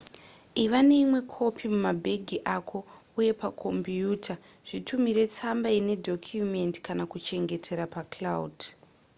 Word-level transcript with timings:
iva 0.63 0.79
neimwe 0.87 1.19
kopi 1.35 1.63
mumabhegi 1.73 2.37
ako 2.55 2.77
uye 3.19 3.31
pakombiyuta 3.41 4.33
zvitumire 4.67 5.23
tsamba 5.35 5.69
ine 5.79 5.93
dhokumendi 6.05 6.79
kana 6.87 7.03
kuchengetera 7.11 7.83
pa 7.93 8.01
cloud" 8.13 8.57